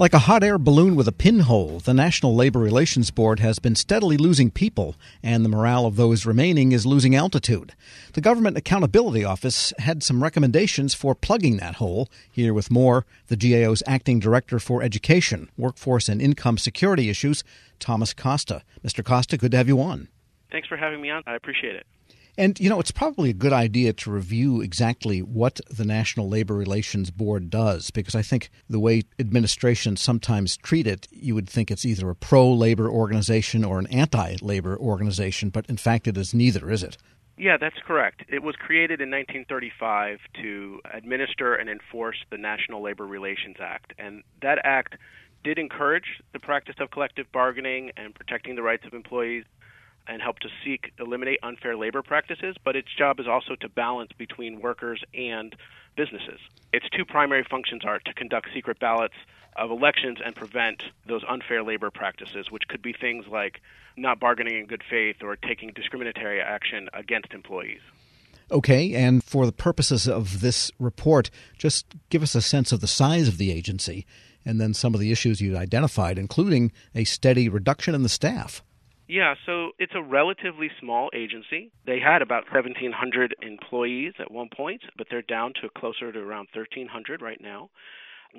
Like 0.00 0.14
a 0.14 0.20
hot 0.20 0.44
air 0.44 0.58
balloon 0.58 0.94
with 0.94 1.08
a 1.08 1.12
pinhole, 1.12 1.80
the 1.80 1.92
National 1.92 2.32
Labor 2.32 2.60
Relations 2.60 3.10
Board 3.10 3.40
has 3.40 3.58
been 3.58 3.74
steadily 3.74 4.16
losing 4.16 4.48
people, 4.48 4.94
and 5.24 5.44
the 5.44 5.48
morale 5.48 5.86
of 5.86 5.96
those 5.96 6.24
remaining 6.24 6.70
is 6.70 6.86
losing 6.86 7.16
altitude. 7.16 7.74
The 8.12 8.20
Government 8.20 8.56
Accountability 8.56 9.24
Office 9.24 9.72
had 9.80 10.04
some 10.04 10.22
recommendations 10.22 10.94
for 10.94 11.16
plugging 11.16 11.56
that 11.56 11.74
hole. 11.74 12.08
Here 12.30 12.54
with 12.54 12.70
more, 12.70 13.06
the 13.26 13.34
GAO's 13.34 13.82
Acting 13.88 14.20
Director 14.20 14.60
for 14.60 14.84
Education, 14.84 15.50
Workforce 15.56 16.08
and 16.08 16.22
Income 16.22 16.58
Security 16.58 17.10
Issues, 17.10 17.42
Thomas 17.80 18.14
Costa. 18.14 18.62
Mr. 18.86 19.04
Costa, 19.04 19.36
good 19.36 19.50
to 19.50 19.56
have 19.56 19.66
you 19.66 19.80
on. 19.80 20.06
Thanks 20.52 20.68
for 20.68 20.76
having 20.76 21.00
me 21.00 21.10
on. 21.10 21.24
I 21.26 21.34
appreciate 21.34 21.74
it. 21.74 21.88
And, 22.38 22.58
you 22.60 22.68
know, 22.68 22.78
it's 22.78 22.92
probably 22.92 23.30
a 23.30 23.34
good 23.34 23.52
idea 23.52 23.92
to 23.94 24.12
review 24.12 24.60
exactly 24.60 25.22
what 25.22 25.60
the 25.68 25.84
National 25.84 26.28
Labor 26.28 26.54
Relations 26.54 27.10
Board 27.10 27.50
does, 27.50 27.90
because 27.90 28.14
I 28.14 28.22
think 28.22 28.48
the 28.70 28.78
way 28.78 29.02
administrations 29.18 30.00
sometimes 30.00 30.56
treat 30.56 30.86
it, 30.86 31.08
you 31.10 31.34
would 31.34 31.50
think 31.50 31.68
it's 31.68 31.84
either 31.84 32.08
a 32.08 32.14
pro 32.14 32.48
labor 32.48 32.88
organization 32.88 33.64
or 33.64 33.80
an 33.80 33.88
anti 33.88 34.36
labor 34.40 34.78
organization, 34.78 35.50
but 35.50 35.66
in 35.66 35.76
fact 35.76 36.06
it 36.06 36.16
is 36.16 36.32
neither, 36.32 36.70
is 36.70 36.84
it? 36.84 36.96
Yeah, 37.36 37.56
that's 37.56 37.78
correct. 37.84 38.22
It 38.28 38.44
was 38.44 38.54
created 38.54 39.00
in 39.00 39.10
1935 39.10 40.20
to 40.40 40.80
administer 40.94 41.56
and 41.56 41.68
enforce 41.68 42.18
the 42.30 42.38
National 42.38 42.80
Labor 42.80 43.06
Relations 43.06 43.56
Act. 43.60 43.94
And 43.98 44.22
that 44.42 44.58
act 44.62 44.94
did 45.42 45.58
encourage 45.58 46.22
the 46.32 46.38
practice 46.38 46.76
of 46.78 46.92
collective 46.92 47.26
bargaining 47.32 47.90
and 47.96 48.14
protecting 48.14 48.54
the 48.54 48.62
rights 48.62 48.84
of 48.86 48.94
employees 48.94 49.44
and 50.08 50.22
help 50.22 50.38
to 50.40 50.48
seek 50.64 50.92
eliminate 50.98 51.38
unfair 51.42 51.76
labor 51.76 52.02
practices, 52.02 52.56
but 52.64 52.74
its 52.74 52.88
job 52.96 53.20
is 53.20 53.28
also 53.28 53.54
to 53.56 53.68
balance 53.68 54.10
between 54.16 54.60
workers 54.60 55.02
and 55.14 55.54
businesses. 55.96 56.40
Its 56.72 56.86
two 56.96 57.04
primary 57.04 57.44
functions 57.48 57.82
are 57.84 57.98
to 58.00 58.14
conduct 58.14 58.48
secret 58.54 58.78
ballots 58.78 59.14
of 59.56 59.70
elections 59.70 60.18
and 60.24 60.34
prevent 60.34 60.82
those 61.06 61.22
unfair 61.28 61.62
labor 61.62 61.90
practices, 61.90 62.50
which 62.50 62.68
could 62.68 62.80
be 62.80 62.92
things 62.92 63.26
like 63.26 63.60
not 63.96 64.20
bargaining 64.20 64.58
in 64.58 64.66
good 64.66 64.82
faith 64.88 65.16
or 65.22 65.36
taking 65.36 65.72
discriminatory 65.74 66.40
action 66.40 66.88
against 66.94 67.32
employees. 67.32 67.80
Okay, 68.50 68.94
and 68.94 69.22
for 69.22 69.44
the 69.44 69.52
purposes 69.52 70.08
of 70.08 70.40
this 70.40 70.70
report, 70.78 71.28
just 71.58 71.94
give 72.08 72.22
us 72.22 72.34
a 72.34 72.40
sense 72.40 72.72
of 72.72 72.80
the 72.80 72.86
size 72.86 73.28
of 73.28 73.36
the 73.36 73.52
agency 73.52 74.06
and 74.44 74.58
then 74.60 74.72
some 74.72 74.94
of 74.94 75.00
the 75.00 75.12
issues 75.12 75.40
you 75.42 75.56
identified, 75.56 76.18
including 76.18 76.72
a 76.94 77.04
steady 77.04 77.48
reduction 77.48 77.94
in 77.94 78.02
the 78.02 78.08
staff. 78.08 78.62
Yeah, 79.08 79.34
so 79.46 79.70
it's 79.78 79.94
a 79.94 80.02
relatively 80.02 80.70
small 80.78 81.08
agency. 81.14 81.72
They 81.86 81.98
had 81.98 82.20
about 82.20 82.44
1,700 82.52 83.36
employees 83.40 84.12
at 84.18 84.30
one 84.30 84.50
point, 84.54 84.82
but 84.98 85.06
they're 85.10 85.22
down 85.22 85.54
to 85.62 85.70
closer 85.76 86.12
to 86.12 86.18
around 86.18 86.48
1,300 86.52 87.22
right 87.22 87.40
now. 87.40 87.70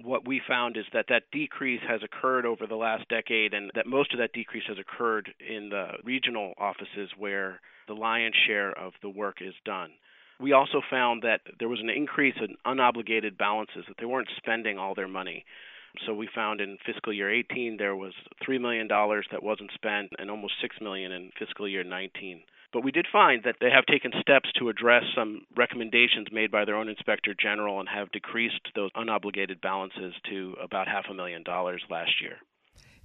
What 0.03 0.27
we 0.27 0.39
found 0.47 0.77
is 0.77 0.85
that 0.93 1.05
that 1.09 1.23
decrease 1.31 1.81
has 1.87 2.01
occurred 2.03 2.45
over 2.45 2.67
the 2.67 2.75
last 2.75 3.09
decade, 3.09 3.55
and 3.55 3.71
that 3.73 3.87
most 3.87 4.13
of 4.13 4.19
that 4.19 4.33
decrease 4.33 4.65
has 4.67 4.77
occurred 4.77 5.33
in 5.39 5.69
the 5.69 5.93
regional 6.03 6.53
offices 6.59 7.09
where 7.17 7.59
the 7.87 7.95
lion's 7.95 8.35
share 8.45 8.71
of 8.77 8.93
the 9.01 9.09
work 9.09 9.37
is 9.41 9.55
done. 9.65 9.89
We 10.39 10.53
also 10.53 10.81
found 10.87 11.23
that 11.23 11.41
there 11.57 11.67
was 11.67 11.79
an 11.81 11.89
increase 11.89 12.35
in 12.39 12.55
unobligated 12.67 13.39
balances, 13.39 13.85
that 13.87 13.97
they 13.97 14.05
weren't 14.05 14.29
spending 14.37 14.77
all 14.77 14.93
their 14.93 15.07
money. 15.07 15.43
So 16.05 16.13
we 16.13 16.29
found 16.33 16.61
in 16.61 16.77
fiscal 16.85 17.13
year 17.13 17.31
18 17.31 17.77
there 17.77 17.95
was 17.95 18.13
$3 18.47 18.59
million 18.59 18.87
that 18.87 19.43
wasn't 19.43 19.71
spent 19.73 20.11
and 20.17 20.29
almost 20.29 20.53
6 20.61 20.75
million 20.81 21.11
in 21.11 21.31
fiscal 21.37 21.67
year 21.67 21.83
19. 21.83 22.41
But 22.71 22.83
we 22.83 22.91
did 22.91 23.07
find 23.11 23.43
that 23.43 23.55
they 23.59 23.71
have 23.71 23.85
taken 23.85 24.11
steps 24.21 24.49
to 24.59 24.69
address 24.69 25.03
some 25.15 25.45
recommendations 25.57 26.27
made 26.31 26.51
by 26.51 26.65
their 26.65 26.75
own 26.75 26.87
inspector 26.87 27.33
general 27.33 27.79
and 27.79 27.89
have 27.89 28.11
decreased 28.11 28.69
those 28.75 28.91
unobligated 28.93 29.59
balances 29.61 30.13
to 30.29 30.55
about 30.63 30.87
half 30.87 31.05
a 31.09 31.13
million 31.13 31.43
dollars 31.43 31.81
last 31.89 32.21
year. 32.21 32.37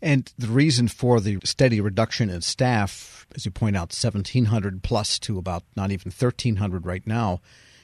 And 0.02 0.30
the 0.36 0.48
reason 0.48 0.88
for 0.88 1.18
the 1.18 1.38
steady 1.44 1.80
reduction 1.80 2.28
in 2.28 2.42
staff, 2.42 3.26
as 3.34 3.46
you 3.46 3.50
point 3.50 3.74
out, 3.74 3.88
1,700 3.88 4.82
plus 4.82 5.18
to 5.20 5.38
about 5.38 5.62
not 5.76 5.90
even 5.90 6.12
1,300 6.12 6.84
right 6.84 7.06
now, 7.06 7.40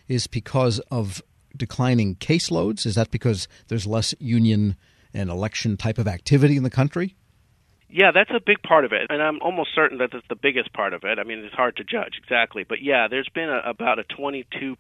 is 0.07 0.27
because 0.27 0.81
of 0.91 1.23
declining 1.57 2.17
caseloads? 2.17 2.85
Is 2.85 2.95
that 2.97 3.11
because 3.11 3.49
there's 3.69 3.87
less 3.87 4.15
union 4.19 4.77
and 5.15 5.31
election 5.31 5.77
type 5.77 5.99
of 5.99 6.07
activity 6.07 6.57
in 6.57 6.63
the 6.63 6.71
country? 6.71 7.17
Yeah, 7.93 8.13
that's 8.15 8.31
a 8.31 8.41
big 8.45 8.63
part 8.63 8.85
of 8.85 8.93
it, 8.93 9.09
and 9.11 9.21
I'm 9.21 9.41
almost 9.43 9.71
certain 9.75 9.99
that 9.99 10.11
that's 10.13 10.27
the 10.29 10.37
biggest 10.37 10.73
part 10.73 10.93
of 10.93 11.03
it. 11.03 11.19
I 11.19 11.25
mean, 11.25 11.41
it's 11.41 11.55
hard 11.55 11.77
to 11.79 11.85
judge 11.85 12.21
exactly, 12.23 12.63
but 12.63 12.83
yeah, 12.83 13.09
there's 13.09 13.29
been 13.35 13.49
a, 13.49 13.69
about 13.69 13.99
a 13.99 14.05
22% 14.05 14.77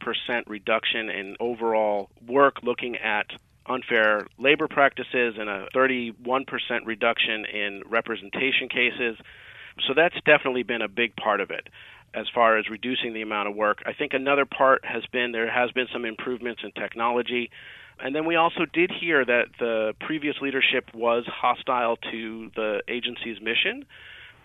reduction 0.47 1.11
in 1.11 1.37
overall 1.41 2.09
work 2.25 2.63
looking 2.63 2.97
at 2.97 3.27
unfair 3.67 4.27
labor 4.39 4.69
practices 4.69 5.35
and 5.39 5.49
a 5.49 5.67
31% 5.75 6.15
reduction 6.85 7.45
in 7.47 7.83
representation 7.87 8.69
cases. 8.69 9.17
So 9.87 9.95
that's 9.95 10.17
definitely 10.25 10.63
been 10.63 10.83
a 10.83 10.89
big 10.89 11.17
part 11.17 11.41
of 11.41 11.51
it 11.51 11.69
as 12.15 12.27
far 12.35 12.59
as 12.59 12.69
reducing 12.69 13.13
the 13.15 13.23
amount 13.23 13.49
of 13.49 13.55
work. 13.55 13.83
I 13.87 13.93
think 13.93 14.13
another 14.15 14.45
part 14.45 14.85
has 14.85 15.05
been 15.13 15.33
there 15.33 15.51
has 15.51 15.71
been 15.73 15.87
some 15.93 16.05
improvements 16.05 16.63
in 16.65 16.73
technology. 16.73 17.51
And 18.03 18.15
then 18.15 18.25
we 18.27 18.37
also 18.37 18.65
did 18.73 18.91
hear 18.91 19.25
that 19.25 19.47
the 19.59 19.95
previous 20.01 20.37
leadership 20.41 20.91
was 20.95 21.25
hostile 21.27 21.97
to 22.11 22.51
the 22.57 22.83
agency's 22.89 23.41
mission. 23.41 23.85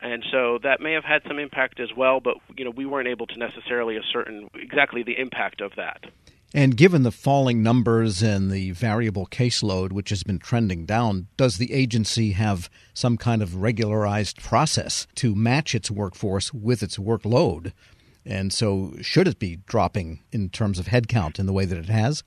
And 0.01 0.23
so 0.31 0.59
that 0.63 0.81
may 0.81 0.93
have 0.93 1.05
had 1.05 1.21
some 1.27 1.39
impact 1.39 1.79
as 1.79 1.89
well, 1.95 2.19
but 2.19 2.35
you 2.57 2.65
know, 2.65 2.71
we 2.71 2.85
weren't 2.85 3.07
able 3.07 3.27
to 3.27 3.39
necessarily 3.39 3.97
ascertain 3.97 4.49
exactly 4.53 5.03
the 5.03 5.17
impact 5.19 5.61
of 5.61 5.71
that. 5.77 6.05
And 6.53 6.77
given 6.77 7.03
the 7.03 7.11
falling 7.11 7.63
numbers 7.63 8.21
and 8.21 8.49
the 8.49 8.71
variable 8.71 9.25
caseload, 9.25 9.91
which 9.91 10.09
has 10.09 10.23
been 10.23 10.39
trending 10.39 10.85
down, 10.85 11.27
does 11.35 11.57
the 11.57 11.73
agency 11.73 12.31
have 12.31 12.69
some 12.93 13.17
kind 13.17 13.41
of 13.41 13.57
regularized 13.57 14.41
process 14.41 15.07
to 15.15 15.35
match 15.35 15.75
its 15.75 15.91
workforce 15.91 16.53
with 16.53 16.81
its 16.81 16.97
workload? 16.97 17.73
And 18.25 18.53
so, 18.53 18.93
should 19.01 19.27
it 19.27 19.37
be 19.37 19.57
dropping 19.65 20.21
in 20.31 20.49
terms 20.49 20.79
of 20.79 20.87
headcount 20.87 21.39
in 21.39 21.45
the 21.45 21.53
way 21.53 21.65
that 21.65 21.77
it 21.77 21.89
has? 21.89 22.23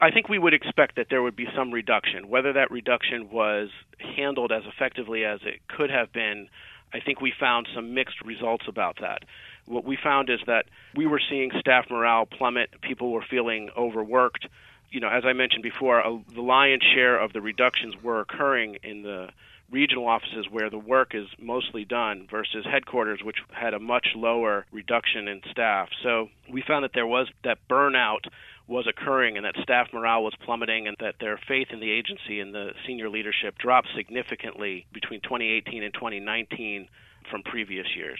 I 0.00 0.10
think 0.10 0.28
we 0.28 0.38
would 0.38 0.54
expect 0.54 0.96
that 0.96 1.06
there 1.08 1.22
would 1.22 1.36
be 1.36 1.46
some 1.56 1.72
reduction. 1.72 2.28
Whether 2.28 2.52
that 2.54 2.70
reduction 2.70 3.30
was 3.30 3.70
handled 3.98 4.52
as 4.52 4.62
effectively 4.66 5.24
as 5.24 5.40
it 5.42 5.60
could 5.68 5.90
have 5.90 6.12
been, 6.12 6.48
I 6.92 7.00
think 7.00 7.20
we 7.20 7.32
found 7.38 7.66
some 7.74 7.94
mixed 7.94 8.20
results 8.22 8.64
about 8.68 8.98
that 9.00 9.22
what 9.66 9.84
we 9.84 9.98
found 10.02 10.30
is 10.30 10.40
that 10.46 10.66
we 10.94 11.06
were 11.06 11.20
seeing 11.28 11.50
staff 11.58 11.86
morale 11.90 12.26
plummet. 12.26 12.70
People 12.80 13.12
were 13.12 13.24
feeling 13.28 13.70
overworked. 13.76 14.46
You 14.90 15.00
know, 15.00 15.08
as 15.08 15.24
I 15.24 15.32
mentioned 15.32 15.62
before, 15.62 16.00
a, 16.00 16.18
the 16.34 16.40
lion's 16.40 16.84
share 16.94 17.18
of 17.18 17.32
the 17.32 17.40
reductions 17.40 17.94
were 18.02 18.20
occurring 18.20 18.78
in 18.82 19.02
the 19.02 19.28
regional 19.70 20.06
offices 20.06 20.46
where 20.48 20.70
the 20.70 20.78
work 20.78 21.12
is 21.12 21.26
mostly 21.40 21.84
done 21.84 22.28
versus 22.30 22.64
headquarters, 22.64 23.20
which 23.24 23.38
had 23.50 23.74
a 23.74 23.80
much 23.80 24.08
lower 24.14 24.64
reduction 24.70 25.26
in 25.26 25.40
staff. 25.50 25.88
So 26.04 26.28
we 26.50 26.62
found 26.62 26.84
that 26.84 26.92
there 26.94 27.06
was 27.06 27.28
that 27.42 27.58
burnout 27.68 28.26
was 28.68 28.86
occurring 28.86 29.36
and 29.36 29.44
that 29.44 29.54
staff 29.62 29.88
morale 29.92 30.24
was 30.24 30.34
plummeting 30.44 30.88
and 30.88 30.96
that 30.98 31.14
their 31.20 31.38
faith 31.48 31.68
in 31.70 31.80
the 31.80 31.90
agency 31.90 32.40
and 32.40 32.54
the 32.54 32.70
senior 32.86 33.08
leadership 33.08 33.56
dropped 33.58 33.88
significantly 33.94 34.86
between 34.92 35.20
2018 35.20 35.82
and 35.82 35.94
2019 35.94 36.88
from 37.30 37.42
previous 37.42 37.86
years. 37.96 38.18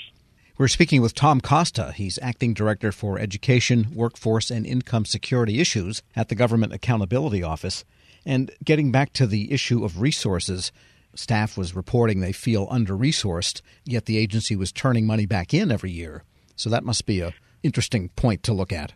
We're 0.58 0.68
speaking 0.68 1.02
with 1.02 1.14
Tom 1.14 1.40
Costa. 1.40 1.92
He's 1.92 2.18
acting 2.22 2.54
director 2.54 2.90
for 2.90 3.18
education, 3.18 3.88
workforce, 3.94 4.50
and 4.50 4.64
income 4.64 5.04
security 5.04 5.60
issues 5.60 6.02
at 6.14 6.28
the 6.28 6.34
Government 6.34 6.72
Accountability 6.72 7.42
Office. 7.42 7.84
And 8.24 8.50
getting 8.64 8.90
back 8.90 9.12
to 9.14 9.26
the 9.26 9.52
issue 9.52 9.84
of 9.84 10.00
resources, 10.00 10.72
staff 11.14 11.58
was 11.58 11.76
reporting 11.76 12.20
they 12.20 12.32
feel 12.32 12.68
under 12.70 12.94
resourced, 12.94 13.60
yet 13.84 14.06
the 14.06 14.16
agency 14.16 14.56
was 14.56 14.72
turning 14.72 15.06
money 15.06 15.26
back 15.26 15.52
in 15.52 15.70
every 15.70 15.90
year. 15.90 16.24
So 16.56 16.70
that 16.70 16.84
must 16.84 17.04
be 17.04 17.20
a 17.20 17.34
interesting 17.62 18.08
point 18.10 18.42
to 18.44 18.54
look 18.54 18.72
at. 18.72 18.92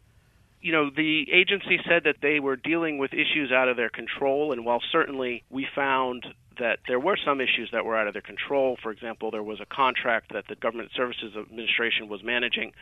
You 0.61 0.73
know, 0.73 0.91
the 0.91 1.27
agency 1.33 1.81
said 1.89 2.05
that 2.05 2.17
they 2.21 2.39
were 2.39 2.57
dealing 2.57 2.99
with 2.99 3.13
issues 3.15 3.51
out 3.51 3.69
of 3.69 3.77
their 3.77 3.89
control, 3.89 4.53
and 4.53 4.65
while 4.65 4.83
certainly 4.93 5.43
we 5.49 5.67
found 5.75 6.27
that 6.59 6.81
there 6.87 7.01
were 7.01 7.17
some 7.17 7.41
issues 7.41 7.71
that 7.73 7.85
were 7.85 7.97
out 7.97 8.07
of 8.07 8.13
their 8.13 8.23
control. 8.23 8.77
For 8.83 8.91
example, 8.91 9.31
there 9.31 9.43
was 9.43 9.61
a 9.61 9.67
contract 9.67 10.33
that 10.35 10.45
the 10.49 10.57
Government 10.57 10.91
Services 10.95 11.35
Administration 11.35 12.09
was 12.09 12.23
managing 12.23 12.73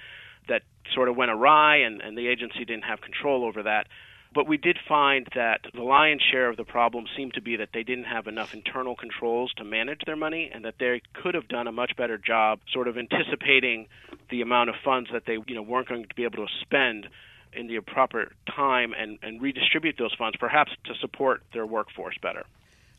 that 0.48 0.62
sort 0.92 1.08
of 1.08 1.16
went 1.16 1.30
awry, 1.30 1.76
and, 1.76 2.00
and 2.00 2.18
the 2.18 2.26
agency 2.26 2.64
didn't 2.64 2.84
have 2.84 3.00
control 3.00 3.44
over 3.44 3.62
that. 3.62 3.86
But 4.34 4.46
we 4.46 4.56
did 4.58 4.78
find 4.86 5.26
that 5.34 5.60
the 5.72 5.82
lion's 5.82 6.22
share 6.22 6.48
of 6.48 6.56
the 6.56 6.64
problem 6.64 7.06
seemed 7.16 7.34
to 7.34 7.40
be 7.40 7.56
that 7.56 7.70
they 7.72 7.82
didn't 7.82 8.04
have 8.04 8.26
enough 8.26 8.52
internal 8.52 8.94
controls 8.94 9.52
to 9.56 9.64
manage 9.64 10.00
their 10.04 10.16
money, 10.16 10.50
and 10.52 10.64
that 10.64 10.74
they 10.78 11.00
could 11.14 11.34
have 11.34 11.48
done 11.48 11.66
a 11.66 11.72
much 11.72 11.96
better 11.96 12.18
job 12.18 12.60
sort 12.72 12.88
of 12.88 12.98
anticipating 12.98 13.86
the 14.30 14.42
amount 14.42 14.68
of 14.68 14.76
funds 14.84 15.08
that 15.12 15.24
they 15.26 15.38
you 15.46 15.54
know 15.54 15.62
weren't 15.62 15.88
going 15.88 16.04
to 16.04 16.14
be 16.14 16.24
able 16.24 16.46
to 16.46 16.52
spend 16.60 17.08
in 17.52 17.66
the 17.66 17.80
proper 17.80 18.32
time 18.54 18.92
and, 18.98 19.18
and 19.22 19.40
redistribute 19.40 19.96
those 19.98 20.14
funds, 20.14 20.36
perhaps 20.38 20.72
to 20.84 20.94
support 21.00 21.42
their 21.52 21.66
workforce 21.66 22.16
better. 22.20 22.44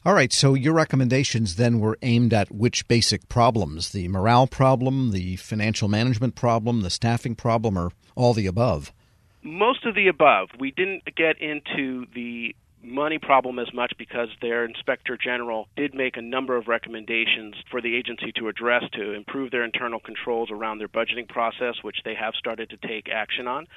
All 0.06 0.14
right, 0.14 0.32
so 0.32 0.54
your 0.54 0.74
recommendations 0.74 1.58
then 1.58 1.82
were 1.82 1.98
aimed 2.02 2.34
at 2.34 2.52
which 2.52 2.88
basic 2.88 3.28
problems? 3.28 3.92
The 3.92 4.08
morale 4.08 4.48
problem, 4.48 5.12
the 5.12 5.36
financial 5.36 5.90
management 5.90 6.36
problem, 6.36 6.82
the 6.82 6.90
staffing 6.90 7.36
problem, 7.36 7.78
or 7.78 7.92
all 8.16 8.34
the 8.34 8.48
above? 8.48 8.94
Most 9.42 9.86
of 9.86 9.96
the 9.96 10.08
above. 10.08 10.50
We 10.58 10.72
didn't 10.72 11.04
get 11.16 11.42
into 11.42 12.06
the 12.16 12.56
money 12.82 13.20
problem 13.20 13.60
as 13.60 13.74
much 13.74 13.94
because 13.98 14.30
their 14.42 14.64
inspector 14.64 15.18
general 15.18 15.68
did 15.76 15.94
make 15.94 16.18
a 16.18 16.22
number 16.22 16.56
of 16.56 16.68
recommendations 16.68 17.56
for 17.70 17.82
the 17.82 17.96
agency 17.96 18.32
to 18.38 18.48
address 18.48 18.84
to 18.94 19.14
improve 19.14 19.52
their 19.52 19.64
internal 19.64 20.00
controls 20.00 20.50
around 20.50 20.78
their 20.78 20.88
budgeting 20.88 21.28
process, 21.28 21.76
which 21.82 21.98
they 22.06 22.16
have 22.16 22.34
started 22.36 22.70
to 22.70 22.78
take 22.78 23.10
action 23.10 23.48
on. 23.48 23.68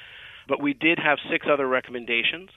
But 0.49 0.61
we 0.61 0.75
did 0.75 0.99
have 0.99 1.19
six 1.31 1.47
other 1.51 1.67
recommendations. 1.67 2.51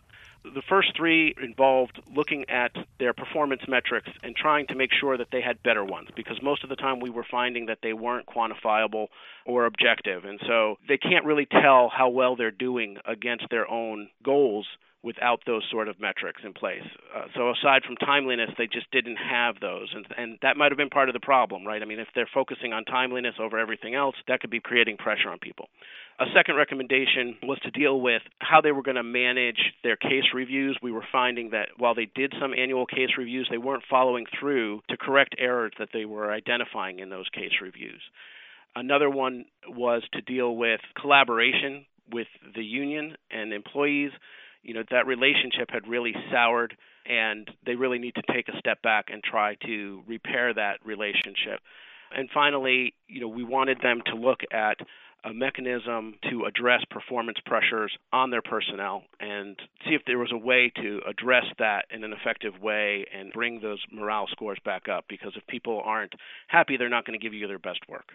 The 0.43 0.61
first 0.69 0.95
three 0.95 1.33
involved 1.41 1.99
looking 2.13 2.45
at 2.49 2.71
their 2.99 3.13
performance 3.13 3.63
metrics 3.67 4.09
and 4.21 4.35
trying 4.35 4.67
to 4.67 4.75
make 4.75 4.91
sure 4.93 5.17
that 5.17 5.29
they 5.31 5.41
had 5.41 5.63
better 5.63 5.83
ones 5.83 6.09
because 6.15 6.39
most 6.41 6.63
of 6.63 6.69
the 6.69 6.75
time 6.75 6.99
we 6.99 7.09
were 7.09 7.25
finding 7.29 7.65
that 7.65 7.79
they 7.81 7.93
weren't 7.93 8.27
quantifiable 8.27 9.07
or 9.45 9.65
objective. 9.65 10.23
And 10.25 10.39
so 10.45 10.77
they 10.87 10.97
can't 10.97 11.25
really 11.25 11.47
tell 11.47 11.89
how 11.89 12.09
well 12.09 12.35
they're 12.35 12.51
doing 12.51 12.97
against 13.05 13.45
their 13.49 13.69
own 13.69 14.09
goals 14.23 14.67
without 15.05 15.39
those 15.45 15.63
sort 15.69 15.87
of 15.87 15.99
metrics 15.99 16.41
in 16.43 16.51
place. 16.51 16.83
Uh, 17.15 17.25
so 17.35 17.51
aside 17.51 17.83
from 17.85 17.95
timeliness, 17.95 18.49
they 18.57 18.65
just 18.65 18.89
didn't 18.91 19.17
have 19.17 19.55
those, 19.61 19.93
and 19.93 20.05
and 20.17 20.39
that 20.41 20.57
might 20.57 20.71
have 20.71 20.77
been 20.77 20.89
part 20.89 21.07
of 21.07 21.13
the 21.13 21.19
problem, 21.19 21.65
right? 21.65 21.81
I 21.81 21.85
mean, 21.85 21.99
if 21.99 22.07
they're 22.15 22.29
focusing 22.33 22.73
on 22.73 22.83
timeliness 22.85 23.35
over 23.39 23.59
everything 23.59 23.93
else, 23.93 24.15
that 24.27 24.41
could 24.41 24.49
be 24.49 24.59
creating 24.59 24.97
pressure 24.97 25.29
on 25.29 25.37
people. 25.37 25.69
A 26.19 26.25
second 26.33 26.55
recommendation 26.55 27.37
was 27.43 27.59
to 27.59 27.71
deal 27.71 28.01
with 28.01 28.23
how 28.39 28.61
they 28.61 28.71
were 28.71 28.81
going 28.81 28.95
to 28.95 29.03
manage 29.03 29.59
their 29.83 29.97
case 29.97 30.33
reviews. 30.33 30.77
We 30.81 30.91
were 30.91 31.05
finding 31.11 31.51
that 31.51 31.69
while 31.77 31.93
they 31.93 32.09
did 32.15 32.33
some 32.41 32.53
annual 32.53 32.85
case 32.87 33.09
reviews, 33.17 33.47
they 33.51 33.57
weren't 33.57 33.83
following 33.89 34.25
through 34.39 34.81
to 34.89 34.97
correct 34.97 35.35
errors 35.37 35.73
that 35.77 35.89
they 35.93 36.05
were 36.05 36.31
identifying 36.31 36.99
in 36.99 37.09
those 37.09 37.29
case 37.29 37.61
reviews. 37.61 38.01
Another 38.75 39.09
one 39.09 39.45
was 39.67 40.03
to 40.13 40.21
deal 40.21 40.55
with 40.55 40.79
collaboration 40.99 41.85
with 42.11 42.27
the 42.55 42.63
union 42.63 43.15
and 43.29 43.53
employees 43.53 44.11
you 44.65 44.73
know 44.73 44.83
that 44.91 45.07
relationship 45.07 45.69
had 45.69 45.87
really 45.87 46.13
soured 46.31 46.75
and 47.05 47.49
they 47.65 47.75
really 47.75 47.99
need 47.99 48.15
to 48.15 48.23
take 48.33 48.49
a 48.49 48.57
step 48.57 48.81
back 48.81 49.05
and 49.11 49.23
try 49.23 49.55
to 49.65 50.03
repair 50.07 50.53
that 50.53 50.79
relationship. 50.83 51.59
And 52.15 52.29
finally 52.33 52.93
you 53.07 53.21
know 53.21 53.27
we 53.27 53.43
wanted 53.43 53.79
them 53.81 54.01
to 54.07 54.15
look 54.15 54.41
at 54.51 54.77
a 55.23 55.33
mechanism 55.33 56.15
to 56.29 56.45
address 56.45 56.83
performance 56.91 57.39
pressures 57.45 57.91
on 58.13 58.29
their 58.29 58.43
personnel 58.43 59.03
and 59.19 59.57
see 59.83 59.95
if 59.95 60.03
there 60.05 60.19
was 60.19 60.31
a 60.31 60.37
way 60.37 60.71
to 60.75 61.01
address 61.07 61.45
that 61.57 61.85
in 61.89 62.03
an 62.03 62.13
effective 62.13 62.61
way 62.61 63.05
and 63.17 63.33
bring 63.33 63.59
those 63.59 63.83
morale 63.91 64.27
scores 64.29 64.59
back 64.63 64.87
up 64.87 65.05
because 65.09 65.31
if 65.35 65.45
people 65.47 65.81
aren't 65.83 66.13
happy 66.47 66.77
they're 66.77 66.89
not 66.89 67.05
going 67.05 67.19
to 67.19 67.23
give 67.23 67.33
you 67.33 67.47
their 67.47 67.59
best 67.59 67.79
work 67.89 68.11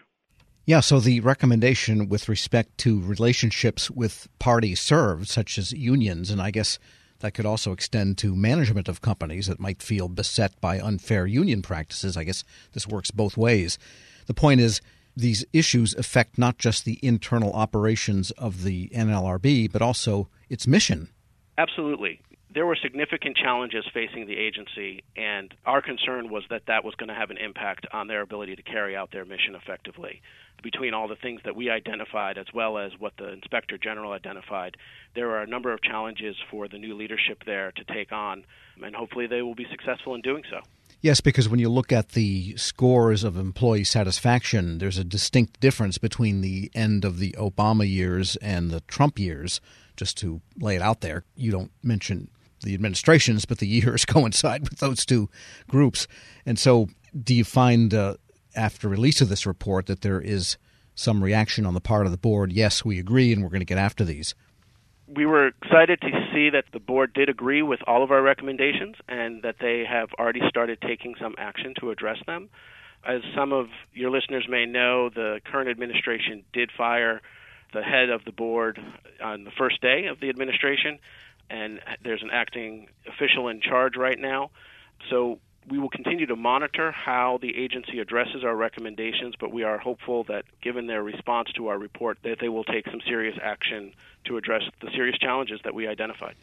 yeah, 0.65 0.79
so 0.79 0.99
the 0.99 1.19
recommendation 1.21 2.07
with 2.07 2.29
respect 2.29 2.77
to 2.79 3.01
relationships 3.01 3.89
with 3.89 4.27
parties 4.39 4.79
served, 4.79 5.27
such 5.27 5.57
as 5.57 5.71
unions, 5.71 6.29
and 6.29 6.41
I 6.41 6.51
guess 6.51 6.77
that 7.19 7.33
could 7.33 7.45
also 7.45 7.71
extend 7.71 8.17
to 8.19 8.35
management 8.35 8.87
of 8.87 9.01
companies 9.01 9.47
that 9.47 9.59
might 9.59 9.81
feel 9.81 10.07
beset 10.07 10.59
by 10.61 10.79
unfair 10.79 11.25
union 11.25 11.61
practices. 11.61 12.17
I 12.17 12.23
guess 12.23 12.43
this 12.73 12.87
works 12.87 13.11
both 13.11 13.37
ways. 13.37 13.79
The 14.27 14.33
point 14.33 14.61
is, 14.61 14.81
these 15.15 15.43
issues 15.51 15.93
affect 15.95 16.37
not 16.37 16.57
just 16.57 16.85
the 16.85 16.99
internal 17.03 17.51
operations 17.53 18.31
of 18.31 18.63
the 18.63 18.89
NLRB, 18.89 19.71
but 19.71 19.81
also 19.81 20.29
its 20.49 20.67
mission. 20.67 21.09
Absolutely 21.57 22.21
there 22.53 22.65
were 22.65 22.75
significant 22.75 23.37
challenges 23.37 23.85
facing 23.93 24.25
the 24.25 24.37
agency, 24.37 25.03
and 25.15 25.53
our 25.65 25.81
concern 25.81 26.29
was 26.29 26.43
that 26.49 26.63
that 26.67 26.83
was 26.83 26.95
going 26.95 27.07
to 27.07 27.15
have 27.15 27.29
an 27.29 27.37
impact 27.37 27.87
on 27.93 28.07
their 28.07 28.21
ability 28.21 28.55
to 28.55 28.61
carry 28.61 28.95
out 28.95 29.11
their 29.11 29.25
mission 29.25 29.55
effectively. 29.55 30.21
Between 30.61 30.93
all 30.93 31.07
the 31.07 31.15
things 31.15 31.41
that 31.45 31.55
we 31.55 31.69
identified, 31.69 32.37
as 32.37 32.47
well 32.53 32.77
as 32.77 32.91
what 32.99 33.13
the 33.17 33.31
Inspector 33.31 33.77
General 33.77 34.11
identified, 34.11 34.77
there 35.15 35.31
are 35.31 35.41
a 35.41 35.47
number 35.47 35.73
of 35.73 35.81
challenges 35.81 36.35
for 36.51 36.67
the 36.67 36.77
new 36.77 36.95
leadership 36.95 37.43
there 37.45 37.71
to 37.71 37.83
take 37.85 38.11
on, 38.11 38.43
and 38.83 38.95
hopefully 38.95 39.27
they 39.27 39.41
will 39.41 39.55
be 39.55 39.67
successful 39.71 40.13
in 40.13 40.21
doing 40.21 40.43
so. 40.49 40.59
Yes, 40.99 41.19
because 41.19 41.49
when 41.49 41.59
you 41.59 41.69
look 41.69 41.91
at 41.91 42.09
the 42.09 42.55
scores 42.57 43.23
of 43.23 43.37
employee 43.37 43.85
satisfaction, 43.85 44.77
there's 44.77 44.99
a 44.99 45.03
distinct 45.03 45.59
difference 45.59 45.97
between 45.97 46.41
the 46.41 46.69
end 46.75 47.05
of 47.05 47.17
the 47.17 47.31
Obama 47.39 47.89
years 47.89 48.35
and 48.35 48.69
the 48.69 48.81
Trump 48.81 49.17
years. 49.17 49.61
Just 49.95 50.17
to 50.17 50.41
lay 50.59 50.75
it 50.75 50.81
out 50.81 51.01
there, 51.01 51.23
you 51.35 51.51
don't 51.51 51.71
mention 51.81 52.29
the 52.61 52.73
administrations, 52.73 53.45
but 53.45 53.59
the 53.59 53.67
years 53.67 54.05
coincide 54.05 54.69
with 54.69 54.79
those 54.79 55.05
two 55.05 55.29
groups. 55.67 56.07
And 56.45 56.57
so, 56.57 56.89
do 57.23 57.33
you 57.33 57.43
find 57.43 57.93
uh, 57.93 58.15
after 58.55 58.87
release 58.87 59.21
of 59.21 59.29
this 59.29 59.45
report 59.45 59.87
that 59.87 60.01
there 60.01 60.21
is 60.21 60.57
some 60.95 61.23
reaction 61.23 61.65
on 61.65 61.73
the 61.73 61.81
part 61.81 62.05
of 62.05 62.11
the 62.11 62.17
board? 62.17 62.51
Yes, 62.51 62.85
we 62.85 62.99
agree, 62.99 63.33
and 63.33 63.43
we're 63.43 63.49
going 63.49 63.61
to 63.61 63.65
get 63.65 63.77
after 63.77 64.03
these. 64.03 64.35
We 65.07 65.25
were 65.25 65.47
excited 65.47 65.99
to 66.01 66.29
see 66.33 66.51
that 66.51 66.65
the 66.71 66.79
board 66.79 67.13
did 67.13 67.27
agree 67.27 67.61
with 67.61 67.81
all 67.85 68.01
of 68.01 68.11
our 68.11 68.21
recommendations 68.21 68.95
and 69.09 69.43
that 69.43 69.57
they 69.59 69.83
have 69.89 70.09
already 70.17 70.39
started 70.47 70.79
taking 70.81 71.15
some 71.19 71.35
action 71.37 71.73
to 71.81 71.91
address 71.91 72.17
them. 72.25 72.49
As 73.05 73.21
some 73.35 73.51
of 73.51 73.67
your 73.93 74.09
listeners 74.09 74.45
may 74.47 74.65
know, 74.65 75.09
the 75.09 75.41
current 75.43 75.69
administration 75.69 76.43
did 76.53 76.71
fire 76.71 77.21
the 77.73 77.81
head 77.81 78.09
of 78.09 78.23
the 78.25 78.31
board 78.31 78.79
on 79.21 79.43
the 79.43 79.51
first 79.51 79.81
day 79.81 80.05
of 80.05 80.19
the 80.19 80.29
administration 80.29 80.99
and 81.49 81.79
there's 82.03 82.21
an 82.21 82.29
acting 82.31 82.87
official 83.07 83.47
in 83.47 83.61
charge 83.61 83.95
right 83.95 84.19
now. 84.19 84.51
So 85.09 85.39
we 85.69 85.77
will 85.77 85.89
continue 85.89 86.25
to 86.25 86.35
monitor 86.35 86.91
how 86.91 87.37
the 87.41 87.55
agency 87.55 87.99
addresses 87.99 88.43
our 88.43 88.55
recommendations, 88.55 89.35
but 89.39 89.51
we 89.51 89.63
are 89.63 89.77
hopeful 89.77 90.23
that 90.25 90.45
given 90.61 90.87
their 90.87 91.03
response 91.03 91.51
to 91.55 91.67
our 91.67 91.77
report 91.77 92.17
that 92.23 92.37
they 92.39 92.49
will 92.49 92.63
take 92.63 92.85
some 92.85 93.01
serious 93.05 93.37
action 93.41 93.93
to 94.25 94.37
address 94.37 94.63
the 94.81 94.89
serious 94.91 95.17
challenges 95.17 95.59
that 95.63 95.73
we 95.73 95.87
identified. 95.87 96.35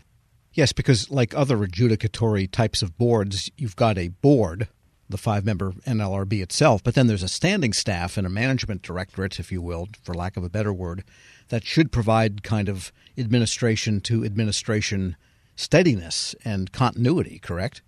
Yes, 0.52 0.72
because 0.72 1.10
like 1.10 1.34
other 1.34 1.58
adjudicatory 1.58 2.50
types 2.50 2.82
of 2.82 2.96
boards, 2.96 3.50
you've 3.56 3.76
got 3.76 3.98
a 3.98 4.08
board, 4.08 4.68
the 5.08 5.18
five 5.18 5.44
member 5.44 5.72
NLRB 5.86 6.42
itself, 6.42 6.82
but 6.82 6.94
then 6.94 7.06
there's 7.06 7.22
a 7.22 7.28
standing 7.28 7.72
staff 7.72 8.16
and 8.16 8.26
a 8.26 8.30
management 8.30 8.82
directorate, 8.82 9.40
if 9.40 9.50
you 9.50 9.62
will, 9.62 9.88
for 10.02 10.14
lack 10.14 10.36
of 10.36 10.44
a 10.44 10.50
better 10.50 10.72
word, 10.72 11.04
that 11.48 11.64
should 11.64 11.90
provide 11.90 12.42
kind 12.42 12.68
of 12.68 12.92
administration 13.16 14.00
to 14.02 14.24
administration 14.24 15.16
steadiness 15.56 16.34
and 16.44 16.72
continuity, 16.72 17.38
correct? 17.38 17.82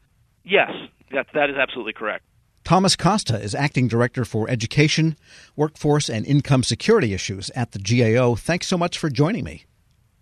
Yes, 0.45 0.71
that, 1.13 1.27
that 1.35 1.51
is 1.51 1.57
absolutely 1.57 1.93
correct. 1.93 2.25
Thomas 2.65 2.97
Costa 2.97 3.41
is 3.41 3.55
acting 3.55 3.89
director 3.89 4.25
for 4.25 4.49
education, 4.49 5.17
workforce, 5.57 6.09
and 6.09 6.27
income 6.27 6.63
security 6.63 7.15
issues 7.15 7.51
at 7.51 7.73
the 7.73 7.79
GAO. 7.79 8.35
Thanks 8.35 8.67
so 8.67 8.77
much 8.77 8.99
for 8.99 9.09
joining 9.09 9.45
me. 9.45 9.65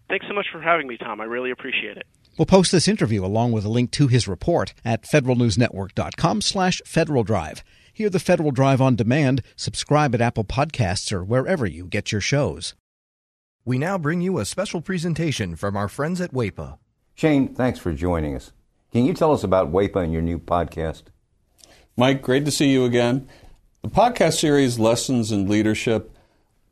Thanks 0.09 0.27
so 0.27 0.35
much 0.35 0.47
for 0.51 0.61
having 0.61 0.87
me, 0.87 0.97
Tom. 0.97 1.21
I 1.21 1.25
really 1.25 1.51
appreciate 1.51 1.97
it. 1.97 2.07
We'll 2.39 2.47
post 2.47 2.71
this 2.71 2.87
interview 2.87 3.25
along 3.25 3.51
with 3.51 3.65
a 3.65 3.69
link 3.69 3.91
to 3.93 4.07
his 4.07 4.29
report 4.29 4.73
at 4.85 5.03
federalnewsnetwork.com 5.03 6.41
slash 6.41 6.81
Federal 6.87 7.25
Drive. 7.25 7.65
Hear 7.93 8.09
the 8.09 8.21
Federal 8.21 8.53
Drive 8.53 8.81
on 8.81 8.95
demand. 8.95 9.43
Subscribe 9.57 10.15
at 10.15 10.21
Apple 10.21 10.45
Podcasts 10.45 11.13
or 11.13 11.25
wherever 11.25 11.67
you 11.67 11.87
get 11.87 12.13
your 12.13 12.21
shows. 12.21 12.77
We 13.65 13.77
now 13.77 13.99
bring 13.99 14.21
you 14.21 14.39
a 14.39 14.45
special 14.45 14.81
presentation 14.81 15.57
from 15.57 15.77
our 15.77 15.89
friends 15.89 16.21
at 16.21 16.33
WAEPA. 16.33 16.79
Shane, 17.17 17.57
thanks 17.57 17.81
for 17.81 17.93
joining 17.93 18.37
us. 18.37 18.53
Can 18.93 19.05
you 19.05 19.15
tell 19.15 19.33
us 19.33 19.43
about 19.43 19.73
WAEPA 19.73 20.05
and 20.05 20.13
your 20.13 20.23
new 20.23 20.39
podcast? 20.39 21.03
Mike, 21.97 22.23
great 22.23 22.45
to 22.45 22.53
see 22.53 22.71
you 22.71 22.85
again. 22.85 23.29
The 23.83 23.89
podcast 23.89 24.39
series, 24.39 24.79
Lessons 24.79 25.33
in 25.33 25.49
Leadership, 25.49 26.17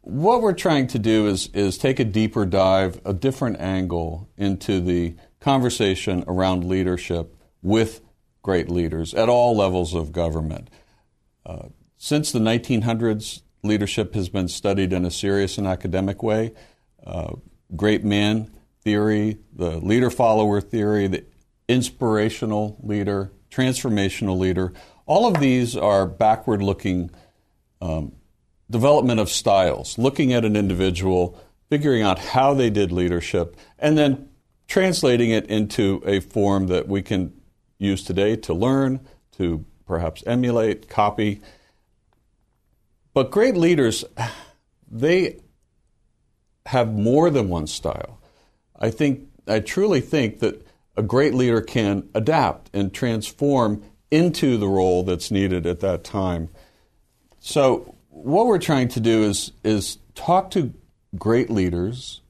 what 0.03 0.41
we're 0.41 0.53
trying 0.53 0.87
to 0.87 1.01
do 1.01 1.27
is, 1.27 1.49
is 1.53 1.77
take 1.77 1.99
a 1.99 2.05
deeper 2.05 2.47
dive, 2.47 3.01
a 3.05 3.13
different 3.13 3.61
angle 3.61 4.29
into 4.37 4.81
the 4.81 5.17
conversation 5.41 6.25
around 6.27 6.65
leadership 6.65 7.37
with 7.63 8.01
great 8.43 8.69
leaders 8.69 9.15
at 9.15 9.29
all 9.29 9.57
levels 9.57 9.95
of 9.95 10.13
government. 10.13 10.71
Uh, 11.45 11.69
since 11.97 12.33
the 12.33 12.39
1900s, 12.39 13.43
leadership 13.63 14.15
has 14.15 14.29
been 14.29 14.49
studied 14.49 14.93
in 14.93 15.05
a 15.05 15.11
serious 15.11 15.59
and 15.59 15.67
academic 15.67 16.23
way 16.23 16.53
uh, 17.07 17.35
great 17.75 18.05
man 18.05 18.51
theory, 18.83 19.39
the 19.53 19.79
leader 19.79 20.11
follower 20.11 20.61
theory, 20.61 21.07
the 21.07 21.25
inspirational 21.69 22.79
leader, 22.83 23.33
transformational 23.51 24.39
leader. 24.39 24.73
All 25.07 25.27
of 25.27 25.41
these 25.41 25.77
are 25.77 26.07
backward 26.07 26.63
looking 26.63 27.11
um, 27.81 28.13
development 28.71 29.21
of 29.21 29.31
styles, 29.31 29.99
looking 29.99 30.33
at 30.33 30.45
an 30.45 30.57
individual, 30.57 31.41
figuring 31.69 32.03
out 32.03 32.19
how 32.19 32.55
they 32.55 32.71
did 32.71 32.93
leadership, 32.93 33.57
and 33.79 33.97
then 33.97 34.29
translating 34.69 35.31
it 35.31 35.47
into 35.47 36.03
a 36.05 36.21
form 36.21 36.67
that 36.69 36.89
we 36.89 37.03
can 37.03 37.33
use 37.79 38.03
today 38.03 38.37
to 38.37 38.55
learn, 38.55 39.01
to 39.37 39.65
perhaps 39.87 40.23
emulate, 40.27 40.89
copy. 40.89 41.41
But 43.15 43.31
great 43.31 43.57
leaders, 43.57 44.05
they 44.91 45.41
have 46.67 46.93
more 46.93 47.31
than 47.31 47.49
one 47.49 47.67
style. 47.67 48.21
I 48.79 48.91
think 48.91 49.29
I 49.47 49.61
truly 49.61 50.01
think 50.01 50.41
that 50.41 50.67
a 50.97 51.03
great 51.03 51.35
leader 51.35 51.61
can 51.61 52.09
adapt 52.15 52.71
and 52.75 52.93
transform 52.93 53.83
into 54.11 54.57
the 54.57 54.69
role 54.69 55.03
that's 55.03 55.31
needed 55.31 55.67
at 55.67 55.81
that 55.81 56.05
time. 56.05 56.49
So 57.41 57.95
what 58.09 58.47
we're 58.47 58.59
trying 58.59 58.89
to 58.89 59.01
do 59.01 59.23
is 59.23 59.53
is 59.63 59.99
talk 60.15 60.51
to 60.53 60.73
great 61.17 61.51
leaders 61.51 62.23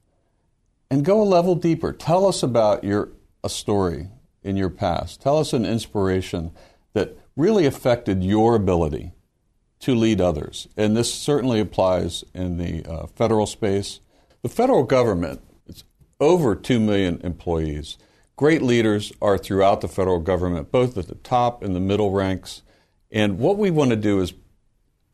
and 0.90 1.05
go 1.05 1.21
a 1.21 1.25
level 1.25 1.55
deeper. 1.55 1.93
Tell 1.93 2.26
us 2.26 2.43
about 2.43 2.85
your 2.85 3.11
a 3.43 3.49
story 3.49 4.09
in 4.43 4.57
your 4.57 4.71
past. 4.71 5.23
Tell 5.23 5.38
us 5.38 5.52
an 5.52 5.64
inspiration 5.64 6.50
that 6.95 7.16
really 7.37 7.64
affected 7.64 8.25
your 8.25 8.55
ability 8.55 9.12
to 9.81 9.95
lead 9.95 10.21
others. 10.21 10.66
And 10.76 10.97
this 10.97 11.12
certainly 11.12 11.61
applies 11.61 12.25
in 12.35 12.59
the 12.59 12.85
uh, 12.85 13.07
federal 13.07 13.47
space. 13.47 14.00
The 14.43 14.49
federal 14.49 14.83
government, 14.83 15.43
it's 15.66 15.85
over 16.19 16.55
2 16.55 16.81
million 16.81 17.21
employees. 17.23 17.99
Great 18.37 18.62
leaders 18.62 19.12
are 19.23 19.38
throughout 19.38 19.81
the 19.81 19.88
federal 19.88 20.21
government, 20.21 20.73
both 20.73 20.97
at 20.99 21.09
the 21.09 21.14
top 21.16 21.62
and 21.62 21.75
the 21.75 21.81
middle 21.81 22.11
ranks. 22.11 22.62
And 23.11 23.38
what 23.38 23.59
we 23.59 23.71
want 23.71 23.90
to 23.90 23.97
do 23.97 24.21
is 24.21 24.35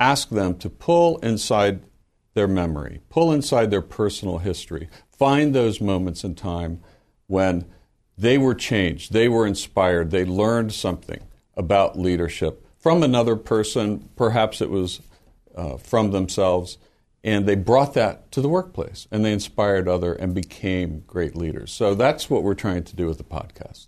ask 0.00 0.30
them 0.30 0.56
to 0.58 0.70
pull 0.70 1.18
inside 1.18 1.82
their 2.34 2.48
memory, 2.48 3.00
pull 3.08 3.32
inside 3.32 3.70
their 3.70 3.82
personal 3.82 4.38
history, 4.38 4.88
find 5.10 5.54
those 5.54 5.80
moments 5.80 6.24
in 6.24 6.34
time 6.34 6.80
when 7.26 7.66
they 8.16 8.38
were 8.38 8.54
changed, 8.54 9.12
they 9.12 9.28
were 9.28 9.46
inspired, 9.46 10.10
they 10.10 10.24
learned 10.24 10.72
something 10.72 11.20
about 11.56 11.98
leadership 11.98 12.66
from 12.82 13.04
another 13.04 13.36
person, 13.36 14.08
perhaps 14.16 14.60
it 14.60 14.68
was 14.68 15.00
uh, 15.54 15.76
from 15.76 16.10
themselves, 16.10 16.78
and 17.22 17.46
they 17.46 17.54
brought 17.54 17.94
that 17.94 18.32
to 18.32 18.40
the 18.40 18.48
workplace 18.48 19.06
and 19.12 19.24
they 19.24 19.32
inspired 19.32 19.86
other 19.86 20.12
and 20.14 20.34
became 20.34 21.04
great 21.06 21.36
leaders. 21.36 21.70
So 21.70 21.94
that's 21.94 22.28
what 22.28 22.42
we're 22.42 22.54
trying 22.54 22.82
to 22.82 22.96
do 22.96 23.06
with 23.06 23.18
the 23.18 23.24
podcast. 23.24 23.86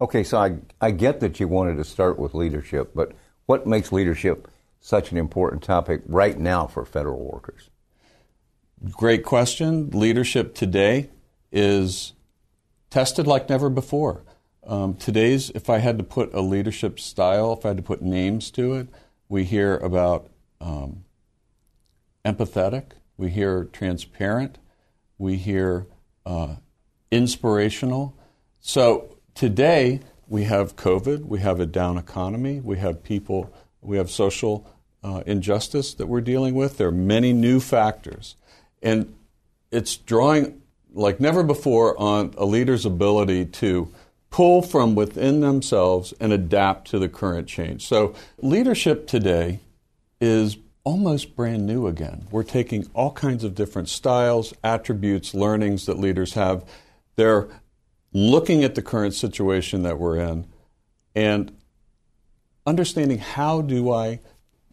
Okay, 0.00 0.22
so 0.22 0.38
I, 0.38 0.58
I 0.80 0.92
get 0.92 1.18
that 1.18 1.40
you 1.40 1.48
wanted 1.48 1.76
to 1.78 1.84
start 1.84 2.16
with 2.16 2.32
leadership, 2.32 2.92
but 2.94 3.12
what 3.46 3.66
makes 3.66 3.90
leadership 3.90 4.46
such 4.80 5.10
an 5.10 5.18
important 5.18 5.62
topic 5.62 6.02
right 6.06 6.38
now 6.38 6.66
for 6.66 6.84
federal 6.84 7.24
workers? 7.24 7.70
Great 8.90 9.24
question. 9.24 9.90
Leadership 9.90 10.54
today 10.54 11.10
is 11.50 12.12
tested 12.90 13.26
like 13.26 13.48
never 13.48 13.68
before. 13.68 14.22
Um, 14.64 14.94
today's, 14.94 15.50
if 15.50 15.70
I 15.70 15.78
had 15.78 15.98
to 15.98 16.04
put 16.04 16.32
a 16.34 16.40
leadership 16.40 17.00
style, 17.00 17.54
if 17.54 17.64
I 17.64 17.68
had 17.68 17.76
to 17.78 17.82
put 17.82 18.02
names 18.02 18.50
to 18.52 18.74
it, 18.74 18.88
we 19.28 19.44
hear 19.44 19.78
about 19.78 20.28
um, 20.60 21.04
empathetic, 22.24 22.92
we 23.16 23.30
hear 23.30 23.64
transparent, 23.64 24.58
we 25.16 25.36
hear 25.36 25.86
uh, 26.26 26.56
inspirational. 27.10 28.16
So 28.60 29.16
today 29.34 30.00
we 30.26 30.44
have 30.44 30.76
COVID, 30.76 31.24
we 31.24 31.40
have 31.40 31.60
a 31.60 31.66
down 31.66 31.96
economy, 31.96 32.60
we 32.60 32.78
have 32.78 33.02
people, 33.02 33.52
we 33.80 33.96
have 33.96 34.10
social 34.10 34.66
uh, 35.02 35.22
injustice 35.26 35.94
that 35.94 36.06
we're 36.06 36.20
dealing 36.20 36.54
with. 36.54 36.78
There 36.78 36.88
are 36.88 36.92
many 36.92 37.32
new 37.32 37.60
factors. 37.60 38.36
And 38.82 39.14
it's 39.70 39.96
drawing 39.96 40.62
like 40.92 41.20
never 41.20 41.42
before 41.42 41.98
on 42.00 42.34
a 42.36 42.44
leader's 42.44 42.86
ability 42.86 43.46
to 43.46 43.92
pull 44.30 44.62
from 44.62 44.94
within 44.94 45.40
themselves 45.40 46.12
and 46.20 46.32
adapt 46.32 46.88
to 46.88 46.98
the 46.98 47.08
current 47.08 47.48
change. 47.48 47.86
So, 47.86 48.14
leadership 48.38 49.06
today 49.06 49.60
is 50.20 50.56
almost 50.84 51.36
brand 51.36 51.66
new 51.66 51.86
again. 51.86 52.26
We're 52.30 52.42
taking 52.42 52.88
all 52.94 53.12
kinds 53.12 53.44
of 53.44 53.54
different 53.54 53.88
styles, 53.88 54.54
attributes, 54.64 55.34
learnings 55.34 55.86
that 55.86 55.98
leaders 55.98 56.34
have. 56.34 56.64
They're 57.16 57.48
looking 58.12 58.64
at 58.64 58.74
the 58.74 58.82
current 58.82 59.14
situation 59.14 59.82
that 59.82 59.98
we're 59.98 60.16
in 60.16 60.46
and 61.14 61.54
understanding 62.68 63.18
how 63.18 63.62
do 63.62 63.90
I 63.92 64.20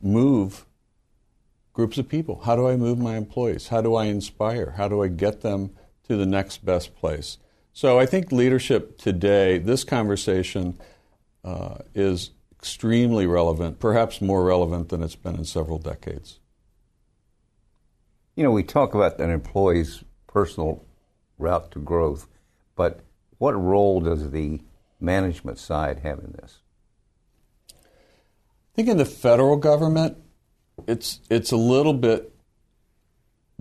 move 0.01 0.65
groups 1.73 1.97
of 1.97 2.09
people? 2.09 2.41
How 2.41 2.55
do 2.55 2.67
I 2.67 2.75
move 2.75 2.99
my 2.99 3.15
employees? 3.15 3.69
How 3.69 3.81
do 3.81 3.95
I 3.95 4.05
inspire? 4.05 4.71
How 4.71 4.87
do 4.87 5.01
I 5.01 5.07
get 5.07 5.41
them 5.41 5.71
to 6.07 6.17
the 6.17 6.25
next 6.25 6.65
best 6.65 6.95
place? 6.95 7.37
So 7.73 7.97
I 7.97 8.05
think 8.05 8.31
leadership 8.31 8.97
today, 8.97 9.57
this 9.57 9.83
conversation 9.83 10.77
uh, 11.43 11.79
is 11.93 12.31
extremely 12.57 13.27
relevant, 13.27 13.79
perhaps 13.79 14.21
more 14.21 14.43
relevant 14.43 14.89
than 14.89 15.01
it's 15.01 15.15
been 15.15 15.35
in 15.35 15.45
several 15.45 15.77
decades. 15.77 16.39
You 18.35 18.43
know, 18.43 18.51
we 18.51 18.63
talk 18.63 18.93
about 18.93 19.19
an 19.19 19.29
employee's 19.29 20.03
personal 20.27 20.85
route 21.37 21.71
to 21.71 21.79
growth, 21.79 22.27
but 22.75 23.01
what 23.37 23.53
role 23.53 24.01
does 24.01 24.31
the 24.31 24.61
management 24.99 25.59
side 25.59 25.99
have 25.99 26.19
in 26.19 26.33
this? 26.41 26.59
Think 28.75 28.89
in 28.89 28.97
the 28.97 29.05
federal 29.05 29.55
government, 29.55 30.17
it's 30.87 31.21
it's 31.29 31.51
a 31.51 31.57
little 31.57 31.93
bit 31.93 32.33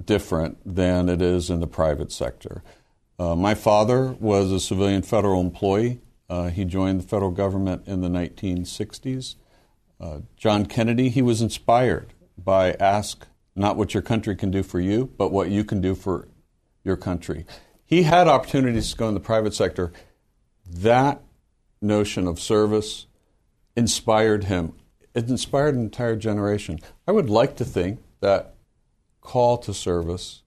different 0.02 0.58
than 0.64 1.08
it 1.08 1.22
is 1.22 1.50
in 1.50 1.60
the 1.60 1.66
private 1.66 2.10
sector. 2.10 2.62
Uh, 3.18 3.36
my 3.36 3.54
father 3.54 4.16
was 4.18 4.50
a 4.50 4.58
civilian 4.58 5.02
federal 5.02 5.40
employee. 5.40 6.00
Uh, 6.28 6.48
he 6.48 6.64
joined 6.64 7.00
the 7.00 7.06
federal 7.06 7.30
government 7.30 7.86
in 7.86 8.00
the 8.00 8.08
1960s. 8.08 9.36
Uh, 10.00 10.20
John 10.36 10.66
Kennedy, 10.66 11.10
he 11.10 11.22
was 11.22 11.40
inspired 11.40 12.12
by 12.36 12.72
ask 12.72 13.26
not 13.54 13.76
what 13.76 13.94
your 13.94 14.02
country 14.02 14.34
can 14.34 14.50
do 14.50 14.64
for 14.64 14.80
you, 14.80 15.12
but 15.16 15.30
what 15.30 15.48
you 15.48 15.62
can 15.62 15.80
do 15.80 15.94
for 15.94 16.26
your 16.82 16.96
country. 16.96 17.46
He 17.86 18.02
had 18.02 18.26
opportunities 18.26 18.90
to 18.90 18.96
go 18.96 19.08
in 19.08 19.14
the 19.14 19.20
private 19.20 19.54
sector. 19.54 19.92
That 20.68 21.22
notion 21.80 22.26
of 22.26 22.40
service 22.40 23.06
inspired 23.76 24.44
him. 24.44 24.72
It 25.14 25.28
inspired 25.28 25.74
an 25.74 25.82
entire 25.82 26.16
generation. 26.16 26.80
I 27.06 27.12
would 27.12 27.30
like 27.30 27.56
to 27.56 27.64
think 27.64 28.00
that 28.20 28.54
call 29.20 29.58
to 29.58 29.72
service 29.72 30.42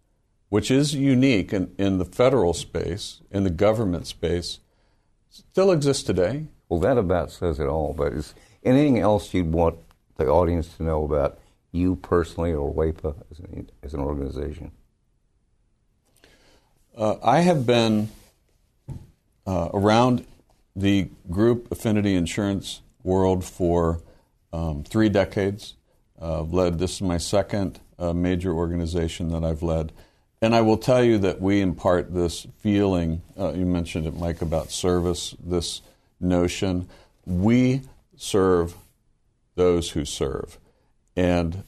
which 0.49 0.71
is 0.71 0.93
unique 0.95 1.51
in, 1.51 1.73
in 1.77 1.97
the 1.97 2.05
federal 2.05 2.53
space, 2.53 3.21
in 3.31 3.43
the 3.43 3.49
government 3.49 4.07
space, 4.07 4.59
still 5.29 5.71
exists 5.71 6.03
today. 6.03 6.45
Well, 6.69 6.79
that 6.79 6.97
about 6.97 7.31
says 7.31 7.59
it 7.59 7.67
all. 7.67 7.93
But 7.93 8.13
is 8.13 8.33
anything 8.63 8.99
else 8.99 9.33
you'd 9.33 9.51
want 9.51 9.77
the 10.15 10.27
audience 10.27 10.75
to 10.77 10.83
know 10.83 11.03
about 11.03 11.39
you 11.71 11.95
personally 11.97 12.53
or 12.53 12.73
WAEPA 12.73 13.15
as 13.29 13.39
an, 13.39 13.69
as 13.83 13.93
an 13.93 13.99
organization? 13.99 14.71
Uh, 16.95 17.17
I 17.21 17.41
have 17.41 17.65
been 17.65 18.09
uh, 19.45 19.69
around 19.73 20.25
the 20.75 21.09
group 21.29 21.71
affinity 21.71 22.15
insurance 22.15 22.81
world 23.03 23.43
for 23.43 24.01
um, 24.57 24.83
three 24.83 25.09
decades. 25.09 25.75
Uh, 26.19 26.41
I've 26.41 26.53
led 26.53 26.79
this 26.79 26.95
is 26.95 27.01
my 27.01 27.17
second 27.17 27.79
uh, 27.99 28.13
major 28.13 28.51
organization 28.51 29.29
that 29.29 29.43
I've 29.43 29.61
led. 29.61 29.91
And 30.41 30.55
I 30.55 30.61
will 30.61 30.77
tell 30.77 31.03
you 31.03 31.17
that 31.19 31.41
we 31.41 31.61
impart 31.61 32.13
this 32.13 32.47
feeling, 32.59 33.21
uh, 33.39 33.53
you 33.53 33.65
mentioned 33.65 34.07
it, 34.07 34.15
Mike, 34.15 34.41
about 34.41 34.71
service, 34.71 35.35
this 35.43 35.81
notion. 36.19 36.87
We 37.25 37.81
serve 38.15 38.75
those 39.55 39.91
who 39.91 40.05
serve. 40.05 40.57
And 41.15 41.63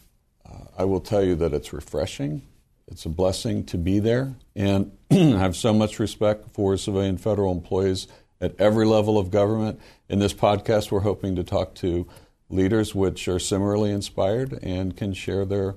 uh, 0.46 0.65
I 0.77 0.86
will 0.86 1.01
tell 1.01 1.24
you 1.24 1.36
that 1.36 1.53
it's 1.53 1.74
refreshing. 1.74 2.43
It's 2.88 3.05
a 3.05 3.10
blessing 3.10 3.65
to 3.65 3.77
be 3.77 4.00
there. 4.00 4.34
And 4.55 4.91
I 5.12 5.15
have 5.15 5.55
so 5.55 5.74
much 5.74 6.00
respect 6.00 6.51
for 6.53 6.77
civilian 6.77 7.17
federal 7.17 7.51
employees 7.51 8.08
at 8.41 8.55
every 8.60 8.86
level 8.86 9.17
of 9.17 9.31
government. 9.31 9.79
In 10.08 10.19
this 10.19 10.34
podcast, 10.34 10.91
we're 10.91 11.01
hoping 11.01 11.36
to 11.36 11.43
talk 11.43 11.75
to 11.75 12.08
leaders 12.50 12.96
which 12.96 13.27
are 13.27 13.39
similarly 13.39 13.91
inspired 13.91 14.58
and 14.62 14.98
can 14.98 15.13
share 15.13 15.46
their 15.46 15.75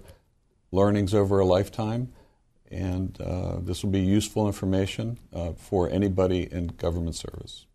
learnings 0.71 1.15
over 1.15 1.39
a 1.39 1.45
lifetime 1.45 2.13
and 2.73 3.21
uh, 3.21 3.57
this 3.61 3.85
will 3.85 3.91
be 3.91 4.01
useful 4.01 4.47
information 4.47 5.19
uh, 5.33 5.53
for 5.53 5.91
anybody 5.91 6.49
in 6.51 6.69
government 6.69 7.15
service. 7.15 7.67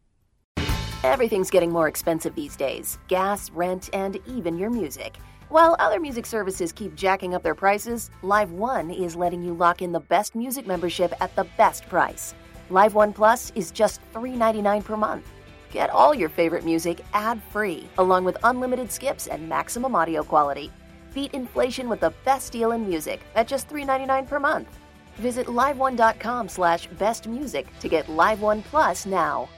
Everything's 1.04 1.52
getting 1.52 1.72
more 1.72 1.88
expensive 1.88 2.36
these 2.36 2.56
days 2.56 2.98
gas, 3.08 3.52
rent, 3.52 3.90
and 3.94 4.18
even 4.26 4.58
your 4.58 4.72
music. 4.72 5.18
While 5.50 5.78
other 5.80 6.00
music 6.00 6.26
services 6.26 6.74
keep 6.74 6.94
jacking 6.96 7.34
up 7.34 7.44
their 7.44 7.56
prices, 7.56 8.10
Live 8.22 8.52
One 8.52 8.90
is 8.90 9.16
letting 9.16 9.42
you 9.42 9.54
lock 9.54 9.82
in 9.82 9.94
the 9.94 10.02
best 10.02 10.36
music 10.36 10.68
membership 10.68 11.14
at 11.22 11.34
the 11.38 11.46
best 11.58 11.88
price. 11.88 12.34
Live 12.70 12.96
One 12.96 13.14
Plus 13.14 13.54
is 13.56 13.72
just 13.72 14.02
$3.99 14.14 14.84
per 14.84 14.98
month. 14.98 15.32
Get 15.72 15.90
all 15.90 16.14
your 16.14 16.30
favorite 16.30 16.66
music 16.66 17.06
ad 17.14 17.42
free, 17.52 17.88
along 17.98 18.24
with 18.26 18.38
unlimited 18.44 18.92
skips 18.92 19.28
and 19.28 19.48
maximum 19.48 19.96
audio 19.96 20.24
quality. 20.24 20.72
Beat 21.14 21.34
inflation 21.34 21.90
with 21.90 22.00
the 22.00 22.14
best 22.26 22.52
deal 22.52 22.72
in 22.72 22.88
music 22.88 23.22
at 23.36 23.48
just 23.48 23.68
$3.99 23.70 24.28
per 24.28 24.40
month. 24.40 24.80
Visit 25.16 25.48
liveone.com 25.48 26.48
slash 26.48 26.88
bestmusic 26.90 27.66
to 27.80 27.90
get 27.90 28.08
Live 28.08 28.42
One 28.42 28.62
Plus 28.62 29.06
now. 29.06 29.50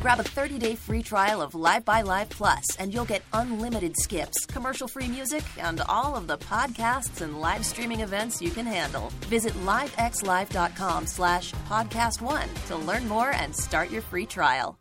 Grab 0.00 0.20
a 0.20 0.22
30-day 0.22 0.76
free 0.76 1.02
trial 1.02 1.42
of 1.42 1.56
Live 1.56 1.84
by 1.84 2.02
Live 2.02 2.30
Plus, 2.30 2.64
and 2.78 2.94
you'll 2.94 3.04
get 3.04 3.22
unlimited 3.32 3.96
skips, 3.96 4.46
commercial-free 4.46 5.08
music, 5.08 5.42
and 5.58 5.80
all 5.88 6.14
of 6.14 6.28
the 6.28 6.38
podcasts 6.38 7.20
and 7.20 7.40
live 7.40 7.64
streaming 7.66 8.00
events 8.00 8.40
you 8.40 8.50
can 8.50 8.64
handle. 8.64 9.10
Visit 9.26 9.54
livexlive.com 9.64 11.06
slash 11.06 11.52
podcast 11.68 12.22
one 12.22 12.48
to 12.68 12.76
learn 12.76 13.08
more 13.08 13.32
and 13.32 13.54
start 13.54 13.90
your 13.90 14.02
free 14.02 14.26
trial. 14.26 14.78